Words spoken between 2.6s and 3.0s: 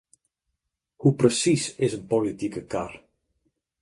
kar.